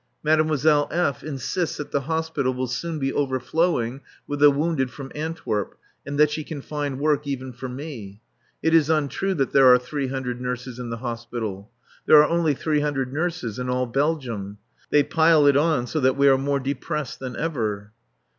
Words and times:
Mademoiselle 0.23 0.87
F. 0.89 1.23
insists 1.23 1.77
that 1.77 1.91
the 1.91 2.01
Hospital 2.01 2.51
will 2.55 2.65
soon 2.65 2.97
be 2.97 3.13
overflowing 3.13 4.01
with 4.25 4.39
the 4.39 4.49
wounded 4.49 4.89
from 4.89 5.11
Antwerp 5.13 5.77
and 6.07 6.19
that 6.19 6.31
she 6.31 6.43
can 6.43 6.59
find 6.59 6.99
work 6.99 7.27
even 7.27 7.53
for 7.53 7.69
me. 7.69 8.19
It 8.63 8.73
is 8.73 8.89
untrue 8.89 9.35
that 9.35 9.51
there 9.51 9.71
are 9.71 9.77
three 9.77 10.07
hundred 10.07 10.41
nurses 10.41 10.79
in 10.79 10.89
the 10.89 10.97
Hospital. 11.05 11.69
There 12.07 12.17
are 12.19 12.27
only 12.27 12.55
three 12.55 12.79
hundred 12.79 13.13
nurses 13.13 13.59
in 13.59 13.69
all 13.69 13.85
Belgium. 13.85 14.57
They 14.89 15.03
pile 15.03 15.45
it 15.45 15.55
on 15.55 15.85
so 15.85 15.99
that 15.99 16.17
we 16.17 16.27
are 16.27 16.37
more 16.39 16.59
depressed 16.59 17.19
than 17.19 17.35
ever. 17.35 17.91